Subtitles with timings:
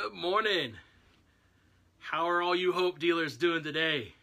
[0.00, 0.74] Good morning.
[1.98, 4.14] How are all you hope dealers doing today?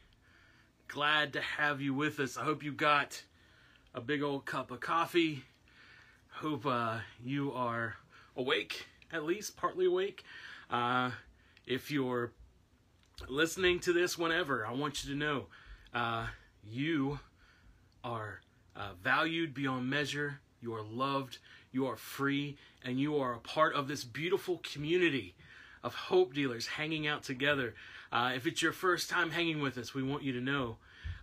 [0.87, 2.37] Glad to have you with us.
[2.37, 3.21] I hope you got
[3.93, 5.43] a big old cup of coffee.
[6.29, 7.95] Hope uh, you are
[8.37, 10.23] awake, at least partly awake.
[10.69, 11.11] Uh,
[11.67, 12.31] if you're
[13.27, 15.47] listening to this whenever, I want you to know
[15.93, 16.27] uh,
[16.63, 17.19] you
[18.01, 18.39] are
[18.77, 20.39] uh, valued beyond measure.
[20.61, 21.39] You are loved.
[21.73, 22.55] You are free.
[22.81, 25.35] And you are a part of this beautiful community
[25.85, 27.75] of hope dealers hanging out together.
[28.11, 30.77] Uh, if it's your first time hanging with us, we want you to know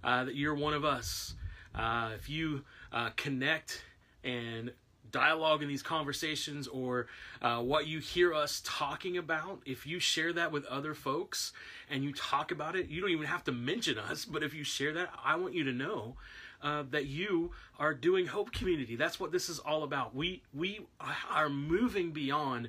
[0.04, 1.34] uh, that you're one of us.
[1.74, 2.62] Uh, if you
[2.92, 3.82] uh, connect
[4.22, 4.70] and
[5.10, 7.08] dialogue in these conversations or
[7.42, 11.52] uh, what you hear us talking about, if you share that with other folks
[11.90, 14.62] and you talk about it, you don't even have to mention us, but if you
[14.62, 16.14] share that, I want you to know
[16.62, 18.94] uh, that you are doing Hope Community.
[18.94, 20.14] That's what this is all about.
[20.14, 20.86] We we
[21.28, 22.68] are moving beyond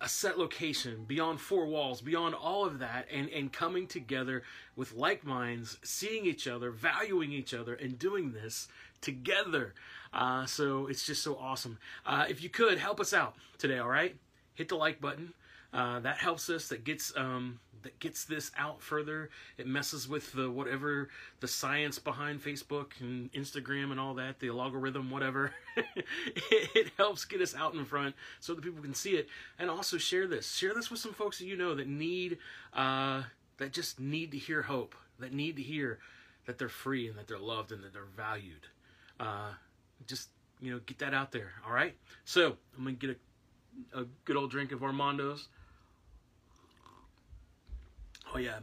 [0.00, 4.42] a set location, beyond four walls, beyond all of that, and, and coming together
[4.74, 8.68] with like minds, seeing each other, valuing each other, and doing this
[9.00, 9.74] together.
[10.12, 11.78] Uh, so it's just so awesome.
[12.04, 14.16] Uh, if you could help us out today, all right?
[14.54, 15.32] Hit the like button.
[15.72, 16.68] Uh, that helps us.
[16.68, 19.30] That gets um, that gets this out further.
[19.58, 24.48] It messes with the whatever the science behind Facebook and Instagram and all that, the
[24.48, 25.52] algorithm, whatever.
[26.50, 29.28] it, helps get us out in front so that people can see it.
[29.60, 30.52] And also share this.
[30.52, 32.38] Share this with some folks that you know that need
[32.74, 33.22] uh,
[33.58, 36.00] that just need to hear hope, that need to hear
[36.46, 38.66] that they're free and that they're loved and that they're valued.
[39.20, 39.50] Uh,
[40.08, 41.52] just you know, get that out there.
[41.64, 41.94] All right.
[42.24, 43.18] So I'm gonna get
[43.94, 45.46] a, a good old drink of Armando's.
[48.36, 48.58] Oh yeah,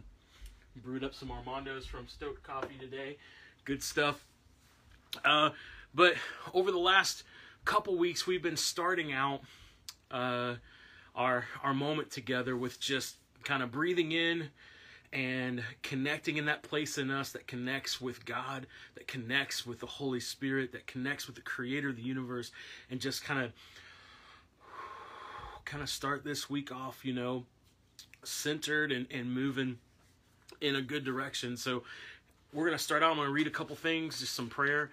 [0.83, 3.17] brewed up some Armandos from Stoked Coffee today.
[3.65, 4.23] Good stuff.
[5.25, 5.49] Uh,
[5.95, 6.13] but
[6.53, 7.23] over the last
[7.65, 9.41] couple weeks, we've been starting out
[10.11, 10.57] uh,
[11.15, 14.49] our our moment together with just kind of breathing in
[15.11, 19.87] and connecting in that place in us that connects with God, that connects with the
[19.87, 22.51] Holy Spirit, that connects with the Creator of the universe,
[22.91, 23.51] and just kind of
[25.65, 27.45] kind of start this week off, you know,
[28.27, 29.77] centered and, and moving
[30.61, 31.57] in a good direction.
[31.57, 31.83] So
[32.53, 33.11] we're going to start out.
[33.11, 34.91] I'm going to read a couple things, just some prayer,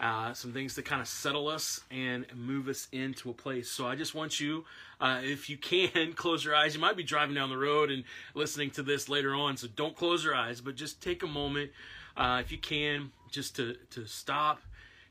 [0.00, 3.70] uh, some things to kind of settle us and move us into a place.
[3.70, 4.64] So I just want you,
[5.00, 6.74] uh, if you can, close your eyes.
[6.74, 8.04] You might be driving down the road and
[8.34, 11.70] listening to this later on, so don't close your eyes, but just take a moment,
[12.16, 14.60] uh, if you can, just to, to stop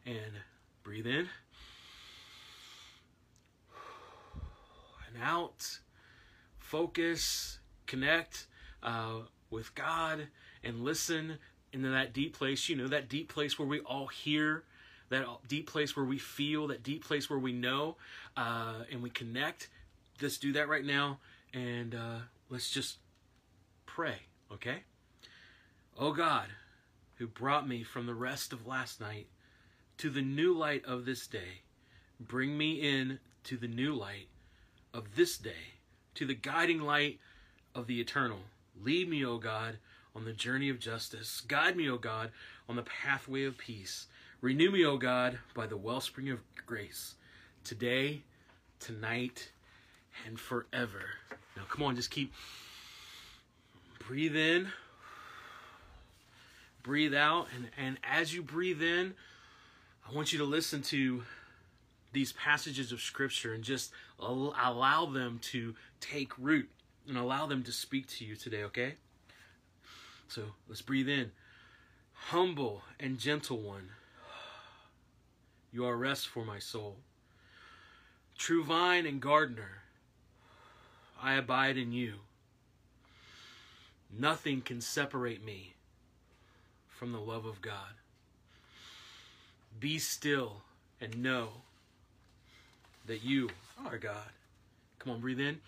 [0.06, 0.34] and
[0.84, 1.30] breathe in
[5.14, 5.80] and out.
[6.58, 7.60] Focus
[7.92, 8.48] connect
[8.82, 9.20] uh,
[9.50, 10.28] with God
[10.64, 11.38] and listen
[11.74, 14.64] into that deep place, you know, that deep place where we all hear,
[15.10, 17.98] that deep place where we feel, that deep place where we know,
[18.38, 19.68] uh, and we connect.
[20.22, 21.20] Let's do that right now,
[21.54, 22.20] and uh,
[22.50, 22.98] let's just
[23.86, 24.16] pray,
[24.54, 24.84] okay?
[26.00, 26.48] Oh God,
[27.18, 29.28] who brought me from the rest of last night
[29.98, 31.64] to the new light of this day,
[32.22, 34.30] bring me in to the new light
[34.94, 35.74] of this day,
[36.16, 37.20] to the guiding light
[37.76, 38.40] of the eternal.
[38.82, 39.78] Lead me, O God,
[40.16, 41.42] on the journey of justice.
[41.42, 42.32] Guide me, O God,
[42.68, 44.08] on the pathway of peace.
[44.42, 47.16] Renew me, O God, by the wellspring of grace,
[47.64, 48.22] today,
[48.80, 49.52] tonight,
[50.26, 51.04] and forever.
[51.56, 52.34] Now, come on, just keep
[54.00, 54.68] breathe in,
[56.82, 59.14] breathe out, and, and as you breathe in,
[60.10, 61.24] I want you to listen to
[62.12, 66.70] these passages of Scripture and just allow them to take root
[67.08, 68.96] and allow them to speak to you today, okay?
[70.28, 71.32] So let's breathe in.
[72.14, 73.90] Humble and gentle one,
[75.74, 76.98] you are rest for my soul.
[78.38, 79.82] True vine and gardener,
[81.22, 82.16] I abide in you.
[84.18, 85.74] Nothing can separate me
[86.90, 87.96] from the love of God.
[89.80, 90.62] Be still
[91.00, 91.50] and know
[93.08, 93.50] that you
[93.86, 94.30] are God.
[95.00, 95.60] Come on, breathe in.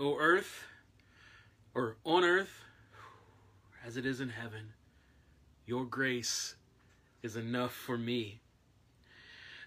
[0.00, 0.64] O earth,
[1.74, 2.62] or on earth,
[3.84, 4.74] as it is in heaven,
[5.66, 6.54] your grace
[7.20, 8.38] is enough for me.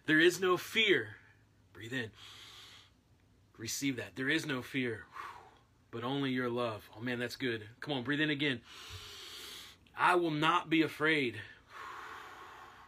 [0.06, 1.18] There is no fear.
[1.74, 2.12] Breathe in.
[3.58, 4.16] Receive that.
[4.16, 5.06] There is no fear,
[5.92, 6.90] but only your love.
[6.98, 7.64] Oh man, that's good.
[7.82, 8.62] Come on, breathe in again.
[9.98, 11.42] I will not be afraid,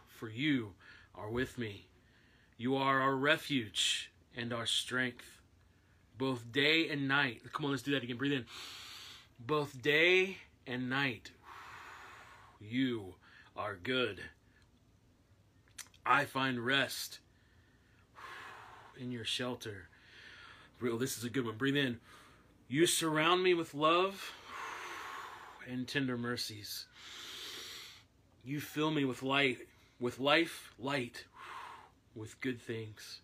[0.08, 0.72] for you
[1.14, 1.88] are with me.
[2.56, 5.33] You are our refuge and our strength
[6.16, 7.40] both day and night.
[7.52, 8.16] Come on, let's do that again.
[8.16, 8.46] Breathe in.
[9.38, 11.30] Both day and night,
[12.60, 13.14] you
[13.56, 14.20] are good.
[16.06, 17.18] I find rest
[18.98, 19.88] in your shelter.
[20.80, 21.56] Real, this is a good one.
[21.56, 21.98] Breathe in.
[22.68, 24.32] You surround me with love
[25.68, 26.86] and tender mercies.
[28.44, 29.58] You fill me with light,
[29.98, 31.24] with life, light,
[32.14, 33.20] with good things.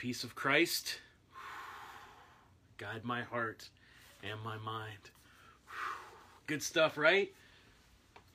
[0.00, 0.98] Peace of Christ,
[2.78, 3.68] guide my heart
[4.22, 5.10] and my mind.
[6.46, 7.34] Good stuff, right?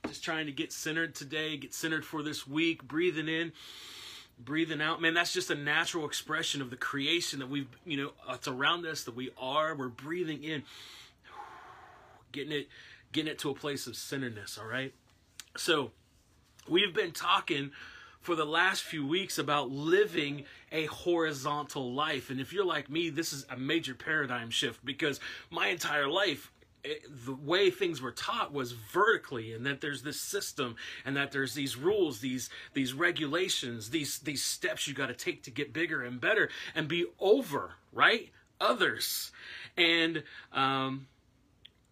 [0.06, 3.50] Just trying to get centered today, get centered for this week, breathing in,
[4.38, 5.02] breathing out.
[5.02, 8.86] Man, that's just a natural expression of the creation that we've, you know, it's around
[8.86, 9.74] us that we are.
[9.74, 10.62] We're breathing in,
[12.30, 12.68] getting it,
[13.10, 14.94] getting it to a place of centeredness, all right?
[15.56, 15.90] So,
[16.68, 17.72] we've been talking
[18.26, 22.28] for the last few weeks about living a horizontal life.
[22.28, 26.50] And if you're like me, this is a major paradigm shift because my entire life
[26.82, 30.74] it, the way things were taught was vertically and that there's this system
[31.04, 35.42] and that there's these rules these these regulations these these steps you got to take
[35.42, 38.30] to get bigger and better and be over right
[38.60, 39.32] others
[39.76, 41.08] and um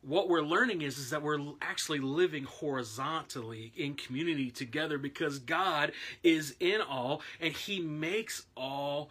[0.06, 5.92] what we're learning is, is that we're actually living horizontally in community together because God
[6.22, 9.10] is in all and He makes all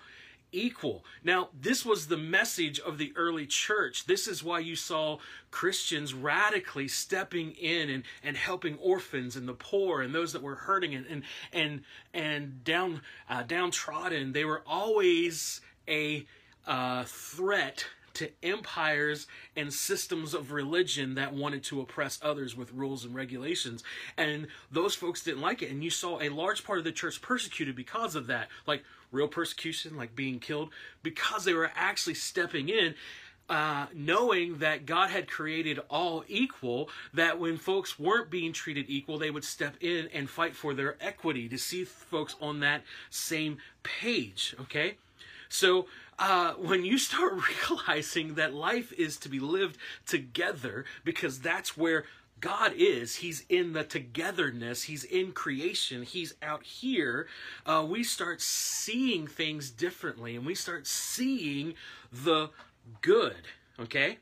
[0.53, 1.03] equal.
[1.23, 4.05] Now, this was the message of the early church.
[4.05, 5.17] This is why you saw
[5.51, 10.55] Christians radically stepping in and, and helping orphans and the poor and those that were
[10.55, 11.81] hurting and and and,
[12.13, 14.31] and down uh, downtrodden.
[14.31, 16.25] They were always a
[16.65, 23.05] uh, threat to empires and systems of religion that wanted to oppress others with rules
[23.05, 23.83] and regulations.
[24.17, 25.71] And those folks didn't like it.
[25.71, 28.49] And you saw a large part of the church persecuted because of that.
[28.67, 30.69] Like real persecution, like being killed,
[31.01, 32.95] because they were actually stepping in.
[33.49, 39.17] Uh, knowing that God had created all equal, that when folks weren't being treated equal,
[39.17, 43.57] they would step in and fight for their equity to see folks on that same
[43.83, 44.55] page.
[44.61, 44.95] Okay?
[45.49, 45.87] So
[46.19, 47.33] uh, when you start
[47.69, 52.05] realizing that life is to be lived together, because that's where
[52.43, 53.15] God is.
[53.17, 54.83] He's in the togetherness.
[54.83, 56.03] He's in creation.
[56.03, 57.27] He's out here.
[57.65, 61.75] Uh, we start seeing things differently and we start seeing
[62.11, 62.49] the
[63.01, 63.47] good.
[63.79, 64.17] Okay?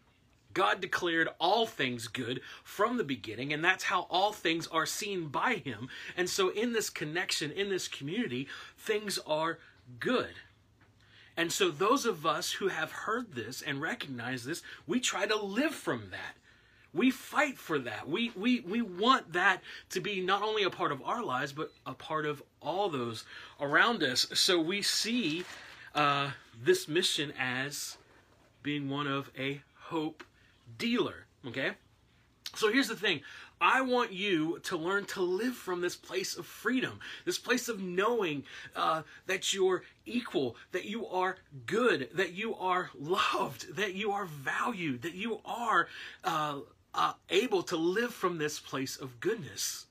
[0.54, 5.28] God declared all things good from the beginning, and that's how all things are seen
[5.28, 5.88] by Him.
[6.18, 8.48] And so, in this connection, in this community,
[8.78, 9.60] things are
[10.00, 10.34] good.
[11.42, 15.36] And so, those of us who have heard this and recognize this, we try to
[15.36, 16.36] live from that.
[16.94, 18.08] We fight for that.
[18.08, 21.72] We, we, we want that to be not only a part of our lives, but
[21.84, 23.26] a part of all those
[23.60, 24.28] around us.
[24.36, 25.44] So, we see
[25.96, 26.30] uh,
[26.64, 27.98] this mission as
[28.62, 30.24] being one of a hope
[30.78, 31.26] dealer.
[31.48, 31.72] Okay?
[32.54, 33.22] So, here's the thing
[33.62, 37.80] I want you to learn to live from this place of freedom, this place of
[37.80, 38.44] knowing
[38.76, 41.38] uh, that you're equal, that you are
[41.68, 45.88] good, that you are loved, that you are valued, that you are
[46.24, 46.60] uh,
[46.96, 49.86] uh, able to live from this place of goodness.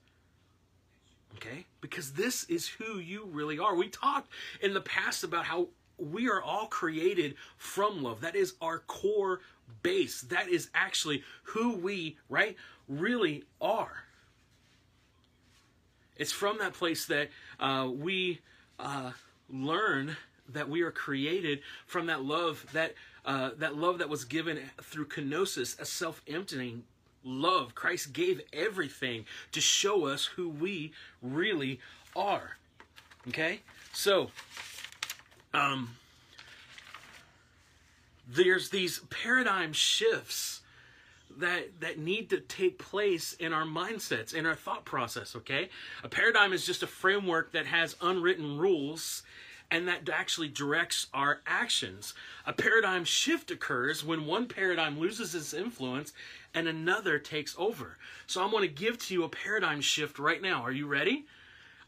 [1.37, 1.65] Okay?
[1.81, 3.77] Because this is who you really are.
[3.77, 8.21] We talked in the past about how we are all created from love.
[8.23, 9.41] That is our core
[9.83, 10.23] base.
[10.23, 12.57] That is actually who we, right?
[12.91, 14.05] Really are.
[16.17, 18.41] It's from that place that uh, we
[18.79, 19.13] uh,
[19.49, 20.17] learn
[20.51, 25.07] that we are created from that love, that uh, that love that was given through
[25.07, 26.83] kenosis, a self-emptying
[27.23, 27.75] love.
[27.75, 31.81] Christ gave everything to show us who we really
[32.17, 32.57] are.
[33.29, 33.61] Okay,
[33.93, 34.31] so
[35.53, 35.97] um,
[38.27, 40.60] there's these paradigm shifts
[41.41, 45.69] that that need to take place in our mindsets in our thought process okay?
[46.05, 49.23] A paradigm is just a framework that has unwritten rules
[49.71, 52.13] and that actually directs our actions.
[52.45, 56.13] A paradigm shift occurs when one paradigm loses its influence
[56.53, 57.97] and another takes over.
[58.27, 60.63] So i'm going to give to you a paradigm shift right now.
[60.63, 61.27] Are you ready?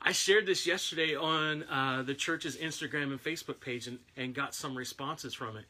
[0.00, 4.54] I shared this yesterday on uh, the church's Instagram and Facebook page and, and got
[4.54, 5.64] some responses from it.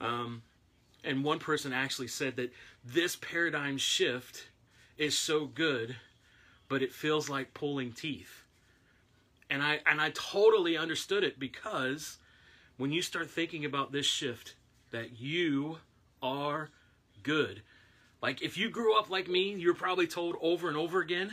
[0.00, 0.42] Um,
[1.04, 2.52] and one person actually said that
[2.84, 4.48] this paradigm shift
[4.96, 5.96] is so good,
[6.68, 8.42] but it feels like pulling teeth.
[9.50, 12.18] And I and I totally understood it because
[12.76, 14.54] when you start thinking about this shift
[14.90, 15.78] that you
[16.22, 16.70] are
[17.22, 17.62] good.
[18.22, 21.32] Like if you grew up like me, you're probably told over and over again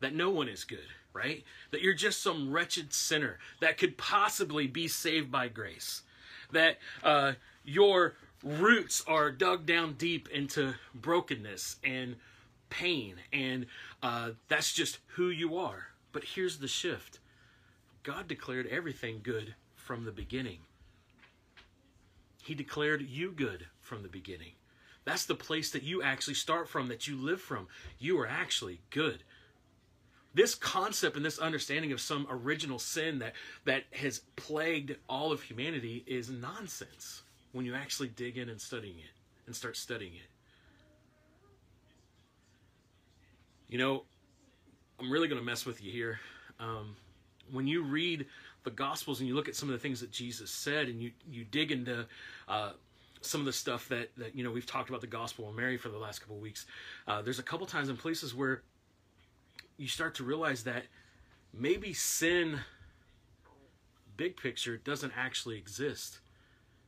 [0.00, 1.44] that no one is good, right?
[1.70, 6.02] That you're just some wretched sinner that could possibly be saved by grace.
[6.52, 7.32] That uh,
[7.64, 12.16] your roots are dug down deep into brokenness and
[12.70, 13.66] pain, and
[14.02, 15.88] uh, that's just who you are.
[16.12, 17.18] But here's the shift
[18.02, 20.58] God declared everything good from the beginning.
[22.42, 24.52] He declared you good from the beginning.
[25.04, 27.68] That's the place that you actually start from, that you live from.
[27.98, 29.22] You are actually good.
[30.34, 35.42] This concept and this understanding of some original sin that, that has plagued all of
[35.42, 37.22] humanity is nonsense
[37.56, 39.10] when you actually dig in and studying it
[39.46, 40.28] and start studying it.
[43.68, 44.02] You know,
[45.00, 46.20] I'm really going to mess with you here.
[46.60, 46.96] Um,
[47.50, 48.26] when you read
[48.64, 51.12] the Gospels and you look at some of the things that Jesus said, and you
[51.30, 52.06] you dig into
[52.46, 52.72] uh,
[53.22, 55.78] some of the stuff that that you know we've talked about the Gospel of Mary
[55.78, 56.66] for the last couple of weeks.
[57.08, 58.62] Uh, there's a couple times in places where
[59.78, 60.84] you start to realize that
[61.54, 62.60] maybe sin,
[64.16, 66.18] big picture, doesn't actually exist.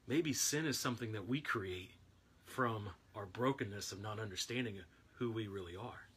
[0.09, 1.91] Maybe sin is something that we create
[2.45, 4.81] from our brokenness of not understanding
[5.19, 6.09] who we really are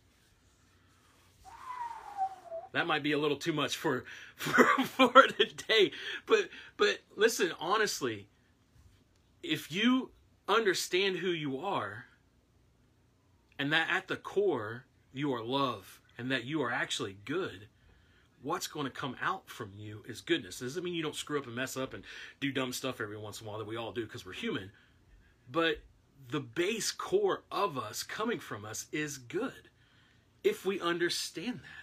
[2.74, 4.06] that might be a little too much for
[4.36, 5.92] for for today.
[6.26, 8.28] But but listen, honestly,
[9.44, 10.12] if you
[10.48, 12.06] understand who you are,
[13.60, 17.68] and that at the core you are love, and that you are actually good,
[18.44, 20.62] what's going to come out from you is goodness.
[20.62, 22.04] It doesn't mean you don't screw up and mess up and
[22.40, 24.72] do dumb stuff every once in a while that we all do because we're human.
[25.52, 25.80] But
[26.30, 29.70] the base core of us coming from us is good
[30.44, 31.81] if we understand that.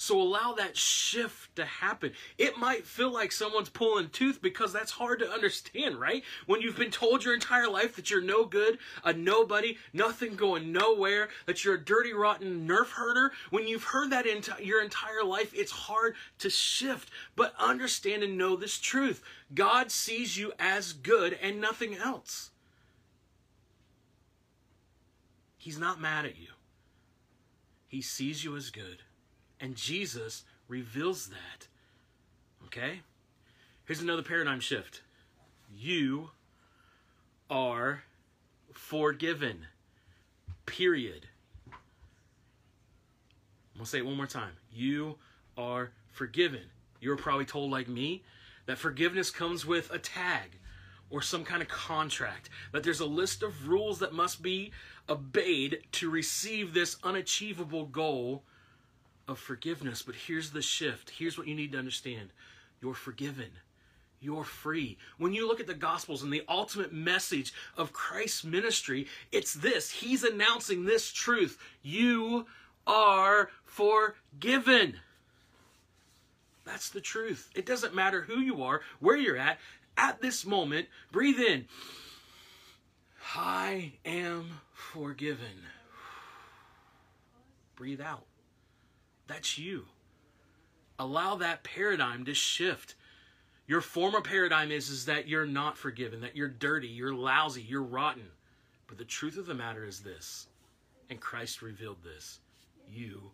[0.00, 2.12] So allow that shift to happen.
[2.38, 6.22] It might feel like someone's pulling tooth because that's hard to understand, right?
[6.46, 10.70] When you've been told your entire life that you're no good, a nobody, nothing going
[10.70, 15.24] nowhere, that you're a dirty, rotten nerf herder, when you've heard that in your entire
[15.24, 17.10] life, it's hard to shift.
[17.34, 19.20] But understand and know this truth
[19.52, 22.50] God sees you as good and nothing else.
[25.56, 26.50] He's not mad at you.
[27.88, 29.02] He sees you as good.
[29.60, 31.66] And Jesus reveals that.
[32.66, 33.00] Okay?
[33.84, 35.02] Here's another paradigm shift.
[35.74, 36.30] You
[37.50, 38.02] are
[38.72, 39.66] forgiven.
[40.66, 41.26] Period.
[41.66, 41.72] I'm
[43.76, 44.52] going to say it one more time.
[44.72, 45.16] You
[45.56, 46.62] are forgiven.
[47.00, 48.22] You're probably told, like me,
[48.66, 50.58] that forgiveness comes with a tag
[51.10, 54.70] or some kind of contract, that there's a list of rules that must be
[55.08, 58.44] obeyed to receive this unachievable goal
[59.28, 60.02] of forgiveness.
[60.02, 61.10] But here's the shift.
[61.10, 62.30] Here's what you need to understand
[62.80, 63.50] you're forgiven.
[64.20, 64.98] You're free.
[65.18, 69.90] When you look at the Gospels and the ultimate message of Christ's ministry, it's this
[69.90, 71.58] He's announcing this truth.
[71.82, 72.46] You
[72.86, 74.96] are forgiven.
[76.64, 77.50] That's the truth.
[77.54, 79.58] It doesn't matter who you are, where you're at,
[79.96, 80.88] at this moment.
[81.12, 81.66] Breathe in.
[83.34, 85.64] I am forgiven.
[87.76, 88.24] Breathe out.
[89.28, 89.84] That's you.
[90.98, 92.96] Allow that paradigm to shift.
[93.68, 97.82] Your former paradigm is, is that you're not forgiven, that you're dirty, you're lousy, you're
[97.82, 98.30] rotten.
[98.88, 100.48] But the truth of the matter is this,
[101.10, 102.40] and Christ revealed this
[102.90, 103.30] you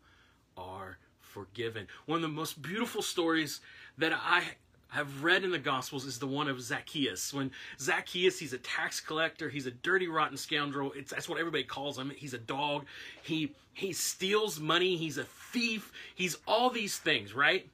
[0.56, 1.86] are forgiven.
[2.06, 3.60] One of the most beautiful stories
[3.98, 4.42] that I
[4.88, 7.32] have read in the Gospels is the one of Zacchaeus.
[7.34, 7.50] When
[7.80, 10.92] Zacchaeus, he's a tax collector, he's a dirty, rotten scoundrel.
[10.94, 12.10] It's, that's what everybody calls him.
[12.14, 12.86] He's a dog.
[13.22, 14.96] He he steals money.
[14.96, 15.92] He's a thief.
[16.14, 17.68] He's all these things, right?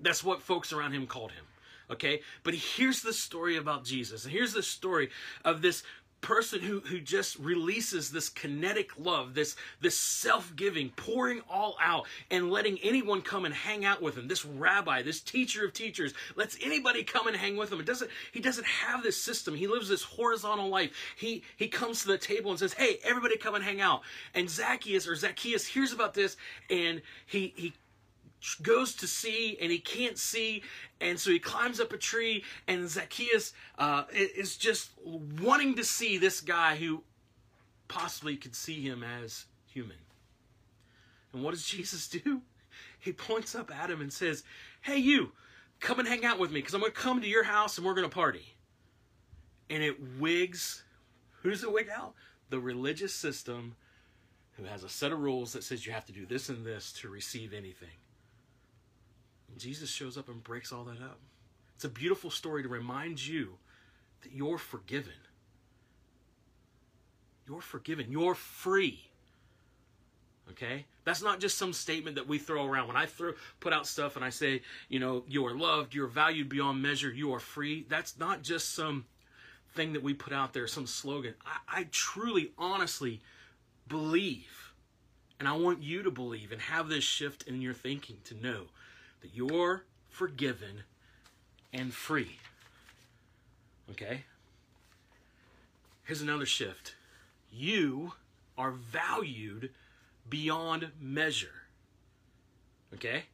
[0.00, 1.44] That's what folks around him called him.
[1.90, 5.10] Okay, but here's the story about Jesus, and here's the story
[5.44, 5.82] of this
[6.20, 12.50] person who who just releases this kenotic love this this self-giving pouring all out and
[12.50, 14.28] letting anyone come and hang out with him.
[14.28, 17.80] This rabbi this teacher of teachers lets anybody come and hang with him.
[17.80, 19.54] It doesn't he doesn't have this system.
[19.54, 20.92] He lives this horizontal life.
[21.16, 24.02] He he comes to the table and says hey everybody come and hang out.
[24.34, 26.36] And zacchaeus or zacchaeus hears about this
[26.68, 27.72] and he he
[28.62, 30.62] goes to see and he can't see
[31.00, 34.90] and so he climbs up a tree and zacchaeus uh, is just
[35.40, 37.02] wanting to see this guy who
[37.88, 39.96] possibly could see him as human.
[41.32, 42.42] And what does jesus do?
[42.98, 44.42] He points up at him and says
[44.82, 45.32] hey you
[45.80, 47.86] come and hang out with me because i'm going to come to your house and
[47.86, 48.54] we're going to party.
[49.68, 50.82] And it wigs
[51.42, 52.14] who does it wig out?
[52.48, 53.76] The religious system
[54.52, 56.92] who has a set of rules that says you have to do this and this
[56.94, 57.99] to receive anything
[59.60, 61.18] Jesus shows up and breaks all that up.
[61.76, 63.54] It's a beautiful story to remind you
[64.22, 65.12] that you're forgiven.
[67.46, 68.10] You're forgiven.
[68.10, 69.00] You're free.
[70.50, 70.84] Okay?
[71.04, 72.88] That's not just some statement that we throw around.
[72.88, 76.06] When I throw put out stuff and I say, you know, you are loved, you're
[76.06, 79.06] valued beyond measure, you are free, that's not just some
[79.74, 81.34] thing that we put out there, some slogan.
[81.46, 83.20] I, I truly, honestly
[83.88, 84.72] believe,
[85.38, 88.66] and I want you to believe and have this shift in your thinking to know
[89.20, 90.84] that you're forgiven
[91.72, 92.38] and free.
[93.90, 94.24] Okay?
[96.04, 96.94] Here's another shift.
[97.52, 98.12] You
[98.56, 99.70] are valued
[100.28, 101.48] beyond measure.
[102.94, 103.24] Okay?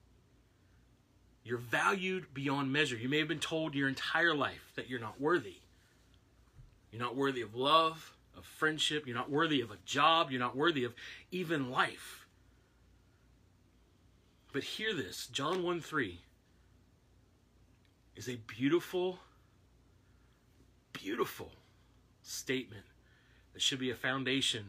[1.44, 2.96] You're valued beyond measure.
[2.96, 5.56] You may have been told your entire life that you're not worthy.
[6.90, 9.06] You're not worthy of love, of friendship.
[9.06, 10.30] You're not worthy of a job.
[10.30, 10.94] You're not worthy of
[11.30, 12.25] even life.
[14.56, 16.18] But hear this John 1 3
[18.16, 19.18] is a beautiful,
[20.94, 21.50] beautiful
[22.22, 22.86] statement
[23.52, 24.68] that should be a foundation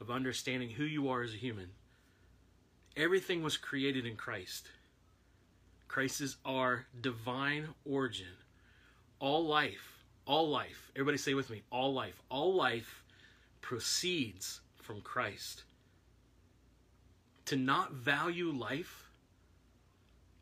[0.00, 1.68] of understanding who you are as a human.
[2.96, 4.70] Everything was created in Christ.
[5.86, 8.32] Christ is our divine origin.
[9.18, 13.04] All life, all life, everybody say with me, all life, all life
[13.60, 15.64] proceeds from Christ.
[17.44, 19.05] To not value life,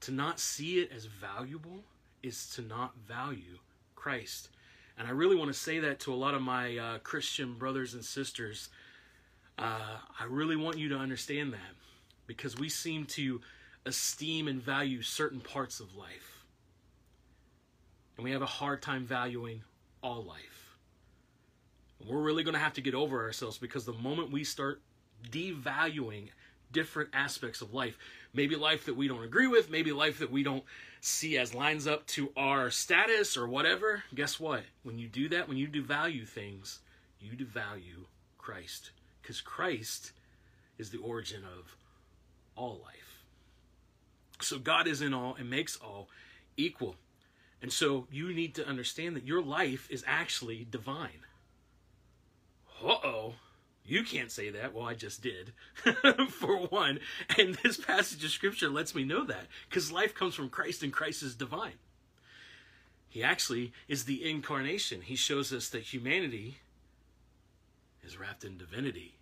[0.04, 1.84] to not see it as valuable,
[2.22, 3.58] is to not value
[3.94, 4.50] Christ.
[4.98, 7.94] And I really want to say that to a lot of my uh, Christian brothers
[7.94, 8.68] and sisters.
[9.58, 11.74] Uh, I really want you to understand that
[12.26, 13.40] because we seem to
[13.86, 16.44] esteem and value certain parts of life.
[18.16, 19.62] And we have a hard time valuing
[20.02, 20.76] all life.
[21.98, 24.82] And we're really going to have to get over ourselves because the moment we start
[25.30, 26.28] devaluing
[26.72, 27.96] different aspects of life,
[28.34, 30.64] maybe life that we don't agree with, maybe life that we don't
[31.00, 34.64] see as lines up to our status or whatever, guess what?
[34.82, 36.80] When you do that, when you devalue things,
[37.20, 38.06] you devalue
[38.38, 38.90] Christ.
[39.22, 40.12] Because Christ
[40.78, 41.76] is the origin of
[42.56, 43.22] all life.
[44.40, 46.08] So God is in all and makes all
[46.56, 46.96] equal.
[47.62, 51.24] And so you need to understand that your life is actually divine.
[52.82, 53.34] Uh oh.
[53.86, 54.72] You can't say that.
[54.72, 55.52] Well, I just did,
[56.30, 57.00] for one.
[57.36, 60.92] And this passage of scripture lets me know that because life comes from Christ and
[60.92, 61.74] Christ is divine.
[63.08, 65.02] He actually is the incarnation.
[65.02, 66.56] He shows us that humanity
[68.02, 69.14] is wrapped in divinity.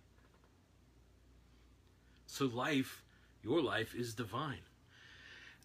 [2.25, 3.03] So, life,
[3.43, 4.61] your life, is divine.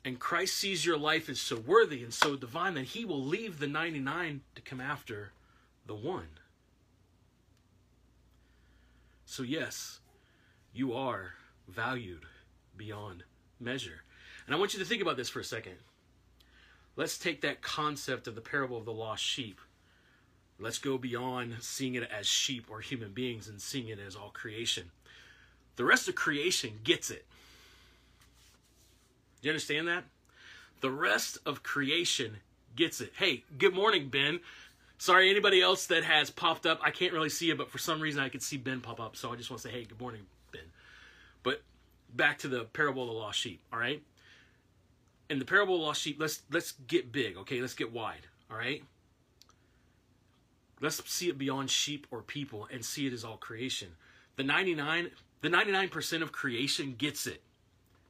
[0.05, 3.59] And Christ sees your life as so worthy and so divine that he will leave
[3.59, 5.33] the 99 to come after
[5.87, 6.29] the one.
[9.31, 10.01] So, yes,
[10.73, 11.35] you are
[11.69, 12.25] valued
[12.79, 13.25] beyond
[13.61, 14.03] measure.
[14.47, 15.75] And I want you to think about this for a second.
[16.97, 19.61] Let's take that concept of the parable of the lost sheep.
[20.59, 24.31] Let's go beyond seeing it as sheep or human beings and seeing it as all
[24.31, 24.91] creation.
[25.77, 27.27] The rest of creation gets it.
[29.43, 30.05] Do you understand that?
[30.81, 32.39] The rest of creation
[32.77, 33.13] gets it.
[33.19, 34.41] Hey, good morning, Ben.
[34.99, 38.01] Sorry, anybody else that has popped up, I can't really see it, but for some
[38.01, 40.01] reason I could see Ben pop up, so I just want to say, hey, good
[40.01, 40.63] morning, Ben.
[41.45, 41.63] But
[42.15, 44.03] back to the parable of the lost sheep, all right?
[45.31, 47.61] In the parable of the lost sheep, let's let's get big, okay?
[47.61, 48.83] Let's get wide, all right?
[50.81, 53.89] Let's see it beyond sheep or people and see it as all creation.
[54.37, 57.43] The 99 the 99% of creation gets it.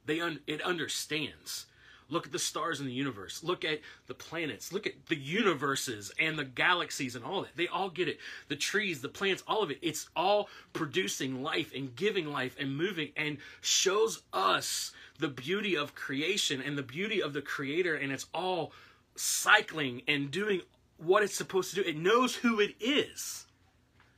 [0.05, 1.67] They un, it understands.
[2.09, 3.43] Look at the stars in the universe.
[3.43, 4.73] Look at the planets.
[4.73, 7.55] Look at the universes and the galaxies and all that.
[7.55, 8.19] They all get it.
[8.47, 9.77] The trees, the plants, all of it.
[9.81, 15.93] It's all producing life and giving life and moving and shows us the beauty of
[15.93, 18.71] creation and the beauty of the creator and it's all
[19.15, 20.61] cycling and doing
[20.97, 21.87] what it's supposed to do.
[21.87, 23.45] It knows who it is.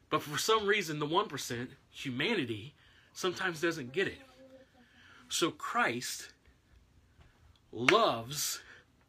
[0.09, 2.73] But for some reason, the 1%, humanity,
[3.13, 4.19] sometimes doesn't get it.
[5.29, 6.30] So Christ
[7.71, 8.61] loves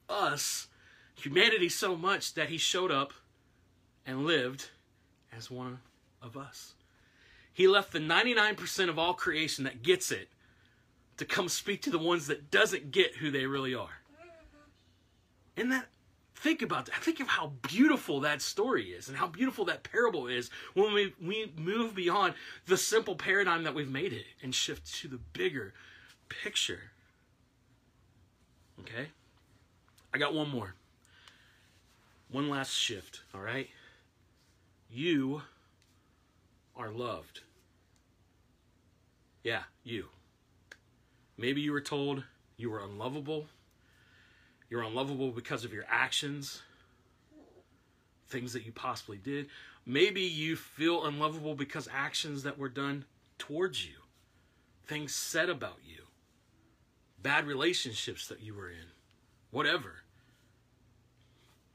[0.08, 0.68] us,
[1.14, 3.12] humanity, so much that he showed up
[4.06, 4.70] and lived
[5.36, 5.80] as one
[6.20, 6.74] of us.
[7.52, 10.28] He left the 99% of all creation that gets it
[11.18, 14.00] to come speak to the ones that doesn't get who they really are.
[15.56, 15.86] And that
[16.34, 16.96] think about that.
[16.96, 21.14] Think of how beautiful that story is and how beautiful that parable is when we,
[21.20, 22.34] we move beyond
[22.66, 25.74] the simple paradigm that we've made it and shift to the bigger
[26.28, 26.91] picture.
[28.82, 29.08] Okay?
[30.12, 30.74] I got one more.
[32.30, 33.68] One last shift, all right?
[34.90, 35.42] You
[36.76, 37.40] are loved.
[39.42, 40.06] Yeah, you.
[41.36, 42.24] Maybe you were told
[42.56, 43.46] you were unlovable.
[44.70, 46.62] You're unlovable because of your actions,
[48.28, 49.48] things that you possibly did.
[49.84, 53.04] Maybe you feel unlovable because actions that were done
[53.38, 53.96] towards you,
[54.86, 56.01] things said about you
[57.22, 58.86] bad relationships that you were in,
[59.50, 59.96] whatever.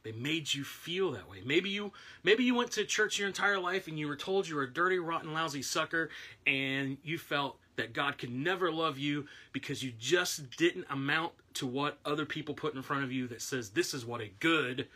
[0.04, 1.42] They made you feel that way.
[1.46, 1.92] Maybe you
[2.24, 4.74] maybe you went to church your entire life and you were told you were a
[4.74, 6.10] dirty, rotten, lousy sucker
[6.46, 11.68] and you felt that God could never love you because you just didn't amount to
[11.68, 14.88] what other people put in front of you that says this is what a good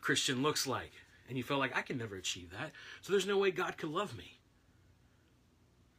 [0.00, 0.92] Christian looks like.
[1.28, 2.72] And you felt like, I can never achieve that.
[3.02, 4.38] So there's no way God could love me.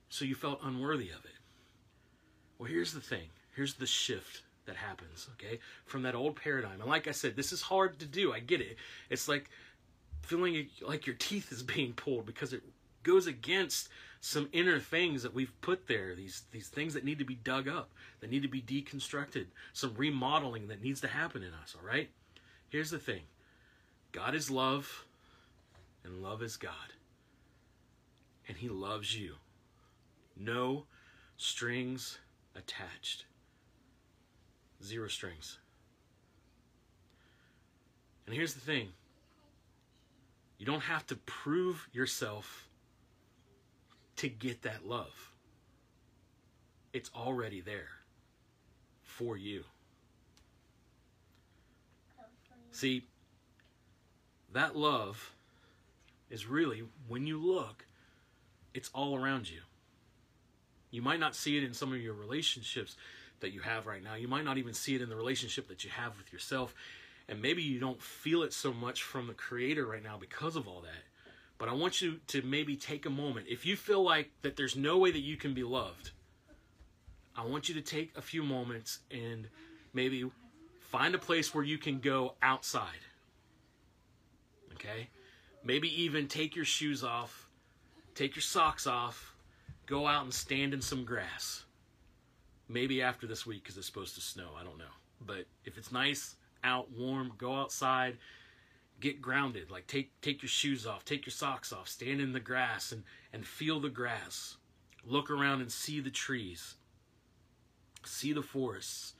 [0.09, 1.38] So you felt unworthy of it.
[2.57, 5.59] Well, here's the thing here's the shift that happens, okay?
[5.83, 6.79] From that old paradigm.
[6.79, 8.31] And like I said, this is hard to do.
[8.31, 8.77] I get it.
[9.09, 9.49] It's like
[10.21, 12.63] feeling like your teeth is being pulled because it
[13.03, 13.89] goes against
[14.21, 17.69] some inner things that we've put there these these things that need to be dug
[17.69, 21.87] up that need to be deconstructed some remodeling that needs to happen in us all
[21.87, 22.09] right
[22.67, 23.21] here's the thing
[24.11, 25.05] god is love
[26.03, 26.91] and love is god
[28.49, 29.35] and he loves you
[30.35, 30.83] no
[31.37, 32.19] strings
[32.53, 33.23] attached
[34.83, 35.57] zero strings
[38.25, 38.89] and here's the thing
[40.59, 42.67] you don't have to prove yourself
[44.17, 45.31] to get that love.
[46.91, 47.87] It's already there
[49.01, 49.63] for you.
[52.71, 53.07] See,
[54.53, 55.33] that love
[56.29, 57.85] is really, when you look,
[58.73, 59.61] it's all around you.
[60.91, 62.97] You might not see it in some of your relationships
[63.41, 64.15] that you have right now.
[64.15, 66.73] You might not even see it in the relationship that you have with yourself.
[67.28, 70.67] And maybe you don't feel it so much from the Creator right now because of
[70.67, 71.04] all that.
[71.60, 73.47] But I want you to maybe take a moment.
[73.49, 76.12] If you feel like that there's no way that you can be loved,
[77.36, 79.47] I want you to take a few moments and
[79.93, 80.30] maybe
[80.80, 83.06] find a place where you can go outside.
[84.73, 85.10] Okay?
[85.63, 87.47] Maybe even take your shoes off,
[88.15, 89.36] take your socks off,
[89.86, 91.65] go out and stand in some grass.
[92.69, 94.51] Maybe after this week because it's supposed to snow.
[94.60, 94.86] I don't know.
[95.25, 98.17] But if it's nice, out, warm, go outside
[98.99, 99.71] get grounded.
[99.71, 103.03] Like take take your shoes off take your socks off stand in the grass and
[103.34, 104.58] and feel the grass.
[105.05, 106.75] Look around and see the trees.
[108.05, 109.13] See the forests.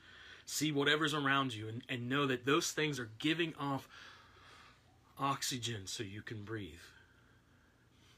[0.44, 3.88] See whatever's around you and, and know that those things are giving off
[5.18, 6.74] oxygen so you can breathe.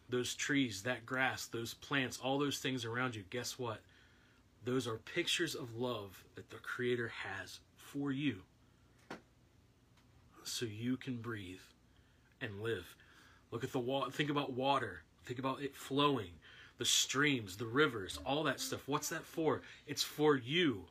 [0.09, 3.81] Those trees that grass those plants all those things around you guess what
[4.65, 8.43] those are pictures of love that the creator has for you
[10.45, 11.61] so you can breathe
[12.41, 12.95] and live.
[13.51, 14.11] Look at the water.
[14.11, 15.03] Think about water.
[15.25, 16.31] Think about it flowing,
[16.79, 18.83] the streams, the rivers, all that stuff.
[18.87, 19.63] What's that for?
[19.87, 20.85] It's for you,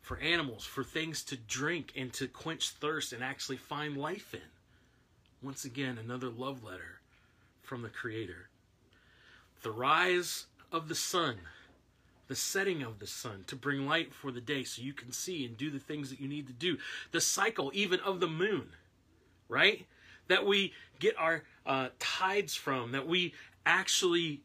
[0.00, 4.40] for animals, for things to drink and to quench thirst and actually find life in.
[5.42, 7.00] Once again, another love letter
[7.62, 8.48] from the Creator.
[9.62, 11.36] The rise of the sun
[12.28, 15.44] the setting of the sun to bring light for the day so you can see
[15.44, 16.78] and do the things that you need to do.
[17.12, 18.68] The cycle, even of the moon,
[19.48, 19.86] right?
[20.28, 23.34] That we get our uh, tides from, that we
[23.64, 24.42] actually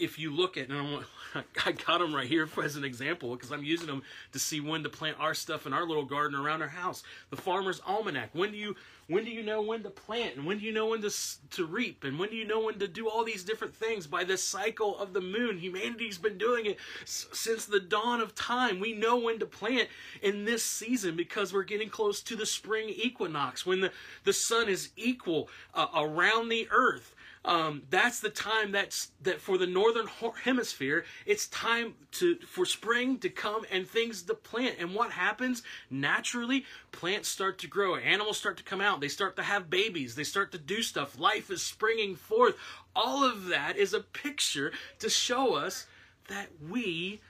[0.00, 3.52] if you look at, and I, I got them right here as an example because
[3.52, 6.62] I'm using them to see when to plant our stuff in our little garden around
[6.62, 7.02] our house.
[7.30, 8.30] The Farmer's Almanac.
[8.32, 10.86] When do you when do you know when to plant and when do you know
[10.86, 11.12] when to
[11.50, 14.22] to reap and when do you know when to do all these different things by
[14.22, 15.58] the cycle of the moon?
[15.58, 18.78] Humanity's been doing it since the dawn of time.
[18.78, 19.88] We know when to plant
[20.22, 23.92] in this season because we're getting close to the spring equinox when the
[24.24, 29.56] the sun is equal uh, around the earth um, that's the time that's that for
[29.56, 30.06] the northern
[30.44, 34.76] hemisphere it's time to for spring to come and things to plant.
[34.78, 35.62] And what happens?
[35.88, 37.96] Naturally plants start to grow.
[37.96, 39.00] Animals start to come out.
[39.00, 40.14] They start to have babies.
[40.14, 41.18] They start to do stuff.
[41.18, 42.56] Life is springing forth.
[42.94, 45.86] All of that is a picture to show us
[46.28, 47.20] that we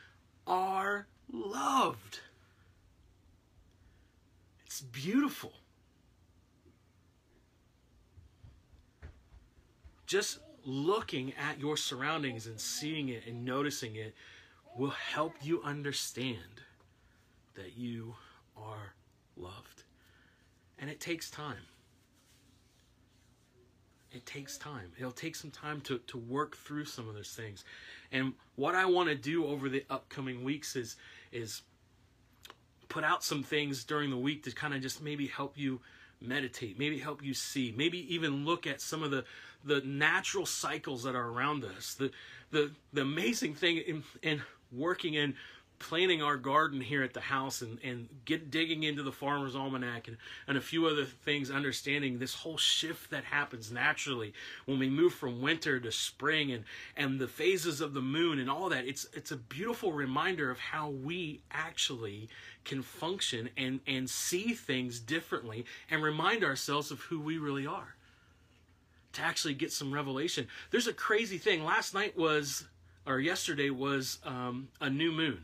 [0.44, 2.18] are loved.
[4.66, 5.52] It's beautiful
[10.10, 14.12] just looking at your surroundings and seeing it and noticing it
[14.76, 16.62] will help you understand
[17.54, 18.16] that you
[18.56, 18.94] are
[19.36, 19.84] loved.
[20.80, 21.62] And it takes time.
[24.10, 24.90] It takes time.
[24.98, 27.64] It'll take some time to, to work through some of those things.
[28.10, 30.96] And what I want to do over the upcoming weeks is
[31.30, 31.62] is
[32.88, 35.80] put out some things during the week to kind of just maybe help you
[36.20, 39.24] meditate, maybe help you see, maybe even look at some of the
[39.64, 41.94] the natural cycles that are around us.
[41.94, 42.10] The
[42.50, 45.34] the the amazing thing in, in working in
[45.80, 50.06] planting our garden here at the house and, and get digging into the farmer's almanac
[50.06, 50.16] and,
[50.46, 54.32] and a few other things understanding this whole shift that happens naturally
[54.66, 56.64] when we move from winter to spring and
[56.96, 60.58] and the phases of the moon and all that it's it's a beautiful reminder of
[60.58, 62.28] how we actually
[62.64, 67.96] can function and and see things differently and remind ourselves of who we really are
[69.12, 70.46] to actually get some revelation.
[70.70, 71.64] There's a crazy thing.
[71.64, 72.64] Last night was,
[73.06, 75.42] or yesterday was um, a new moon.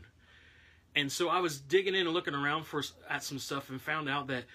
[0.97, 4.09] And so I was digging in and looking around for at some stuff and found
[4.09, 4.45] out that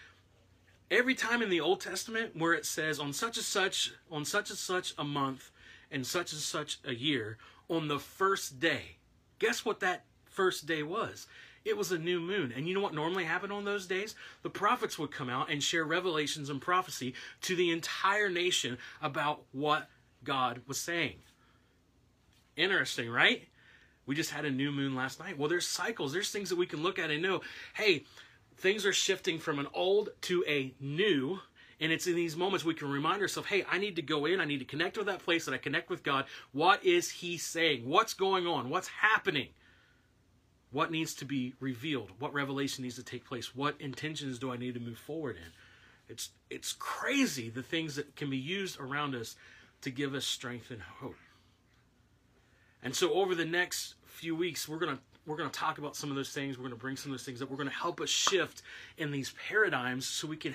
[0.90, 4.50] every time in the Old Testament where it says on such and such, on such
[4.50, 5.52] and such a month,
[5.92, 8.96] and such and such a year, on the first day,
[9.38, 11.28] guess what that first day was?
[11.64, 12.52] It was a new moon.
[12.56, 14.16] And you know what normally happened on those days?
[14.42, 19.42] The prophets would come out and share revelations and prophecy to the entire nation about
[19.52, 19.88] what
[20.24, 21.18] God was saying.
[22.56, 23.46] Interesting, right?
[24.06, 25.38] We just had a new moon last night.
[25.38, 27.40] Well, there's cycles, there's things that we can look at and know
[27.74, 28.04] hey,
[28.56, 31.40] things are shifting from an old to a new.
[31.80, 34.40] And it's in these moments we can remind ourselves, hey, I need to go in.
[34.40, 36.26] I need to connect with that place that I connect with God.
[36.52, 37.88] What is He saying?
[37.88, 38.70] What's going on?
[38.70, 39.48] What's happening?
[40.70, 42.10] What needs to be revealed?
[42.18, 43.54] What revelation needs to take place?
[43.54, 45.52] What intentions do I need to move forward in?
[46.08, 49.36] It's it's crazy the things that can be used around us
[49.82, 51.16] to give us strength and hope.
[52.82, 56.16] And so over the next few weeks, we're gonna we're gonna talk about some of
[56.16, 56.58] those things.
[56.58, 57.50] We're gonna bring some of those things up.
[57.50, 58.62] We're gonna help us shift
[58.98, 60.54] in these paradigms so we can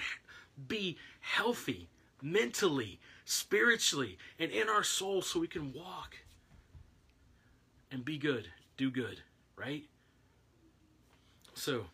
[0.67, 1.87] be healthy
[2.21, 6.17] mentally, spiritually, and in our soul, so we can walk
[7.91, 9.21] and be good, do good,
[9.55, 9.83] right?
[11.53, 11.85] So,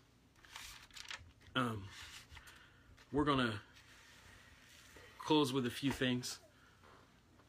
[1.55, 1.83] um,
[3.11, 3.53] we're gonna
[5.19, 6.39] close with a few things.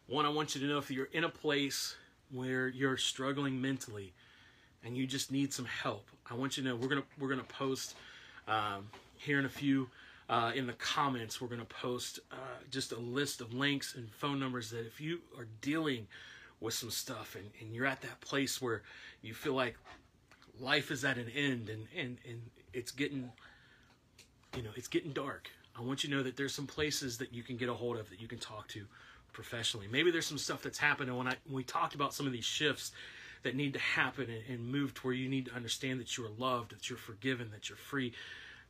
[0.06, 1.96] One, I want you to know if you're in a place
[2.34, 4.12] where you're struggling mentally
[4.84, 7.42] and you just need some help, I want you to know we're gonna we're gonna
[7.44, 7.96] post
[8.48, 9.88] um, here in a few
[10.28, 11.40] uh, in the comments.
[11.40, 12.36] We're gonna post uh,
[12.70, 16.06] just a list of links and phone numbers that if you are dealing
[16.60, 18.82] with some stuff and, and you're at that place where
[19.22, 19.76] you feel like
[20.60, 22.40] life is at an end and, and, and
[22.72, 23.30] it's getting
[24.56, 27.34] you know it's getting dark i want you to know that there's some places that
[27.34, 28.86] you can get a hold of that you can talk to
[29.34, 29.86] professionally.
[29.90, 32.32] Maybe there's some stuff that's happened, and when I when we talked about some of
[32.32, 32.92] these shifts
[33.42, 36.24] that need to happen and, and move to where you need to understand that you
[36.24, 38.12] are loved, that you're forgiven, that you're free.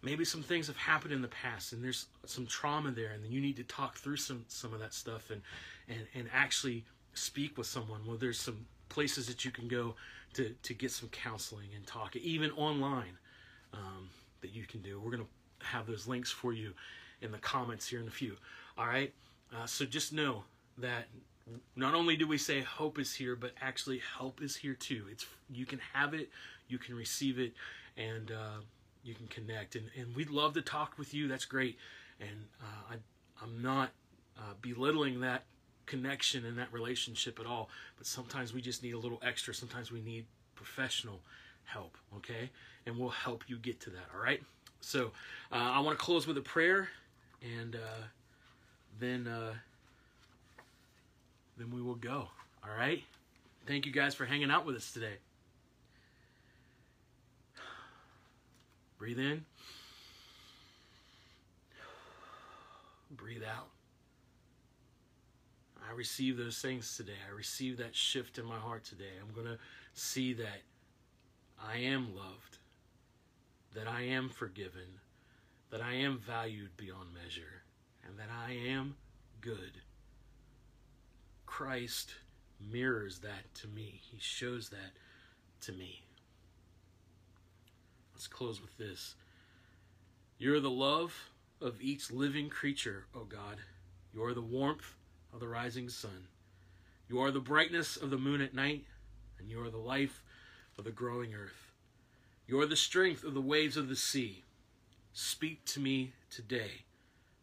[0.02, 3.30] Maybe some things have happened in the past, and there's some trauma there, and then
[3.30, 5.42] you need to talk through some some of that stuff and
[5.88, 8.00] and and actually speak with someone.
[8.06, 9.94] Well, there's some places that you can go
[10.34, 13.18] to to get some counseling and talk, even online,
[13.72, 14.08] um,
[14.40, 15.00] that you can do.
[15.00, 15.24] We're gonna
[15.62, 16.74] have those links for you
[17.22, 18.36] in the comments here in a few.
[18.76, 19.12] All right.
[19.54, 20.44] Uh, so just know
[20.78, 21.06] that
[21.76, 25.04] not only do we say hope is here, but actually help is here too.
[25.10, 26.30] It's you can have it,
[26.68, 27.52] you can receive it,
[27.96, 28.60] and uh,
[29.02, 29.76] you can connect.
[29.76, 31.28] And, and we'd love to talk with you.
[31.28, 31.76] That's great.
[32.20, 33.90] And uh, I, I'm not
[34.38, 35.44] uh, belittling that
[35.86, 37.68] connection and that relationship at all.
[37.98, 39.54] But sometimes we just need a little extra.
[39.54, 41.20] Sometimes we need professional
[41.64, 41.96] help.
[42.16, 42.50] Okay,
[42.86, 44.06] and we'll help you get to that.
[44.14, 44.42] All right.
[44.80, 45.12] So
[45.52, 46.88] uh, I want to close with a prayer,
[47.42, 48.04] and uh,
[48.98, 49.54] then uh,
[51.56, 52.28] then we will go.
[52.62, 53.02] All right?
[53.66, 55.14] Thank you guys for hanging out with us today.
[58.98, 59.44] Breathe in.
[63.10, 63.68] Breathe out.
[65.88, 67.12] I receive those things today.
[67.28, 69.12] I receive that shift in my heart today.
[69.20, 69.58] I'm going to
[69.92, 70.62] see that
[71.62, 72.58] I am loved,
[73.74, 75.00] that I am forgiven,
[75.70, 77.62] that I am valued beyond measure,
[78.06, 78.96] and that I am
[79.40, 79.82] good.
[81.56, 82.14] Christ
[82.60, 84.00] mirrors that to me.
[84.10, 84.90] He shows that
[85.60, 86.02] to me.
[88.12, 89.14] Let's close with this.
[90.36, 91.14] You're the love
[91.60, 93.58] of each living creature, O God.
[94.12, 94.96] You are the warmth
[95.32, 96.26] of the rising sun.
[97.08, 98.86] You are the brightness of the moon at night,
[99.38, 100.24] and you are the life
[100.76, 101.70] of the growing earth.
[102.48, 104.42] You are the strength of the waves of the sea.
[105.12, 106.82] Speak to me today,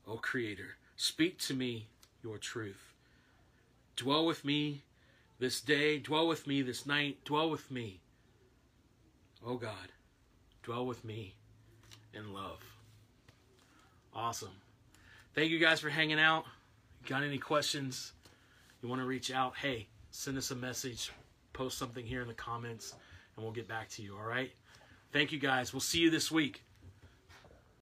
[0.06, 0.76] O Creator.
[0.98, 1.88] Speak to me
[2.22, 2.91] your truth.
[3.96, 4.82] Dwell with me
[5.40, 8.00] this day, dwell with me this night, dwell with me.
[9.46, 9.92] Oh God,
[10.64, 11.36] dwell with me
[12.14, 12.64] in love.
[14.14, 14.52] Awesome.
[15.34, 16.46] Thank you guys for hanging out.
[17.08, 18.14] Got any questions?
[18.82, 19.56] You want to reach out?
[19.56, 21.12] Hey, send us a message,
[21.54, 22.94] post something here in the comments,
[23.36, 24.52] and we'll get back to you, all right?
[25.12, 25.74] Thank you guys.
[25.74, 26.64] We'll see you this week.